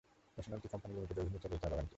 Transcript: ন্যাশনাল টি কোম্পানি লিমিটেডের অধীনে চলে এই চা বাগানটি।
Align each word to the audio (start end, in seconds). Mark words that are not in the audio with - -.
ন্যাশনাল 0.35 0.59
টি 0.63 0.67
কোম্পানি 0.73 0.91
লিমিটেডের 0.95 1.21
অধীনে 1.23 1.39
চলে 1.43 1.55
এই 1.55 1.61
চা 1.61 1.67
বাগানটি। 1.71 1.89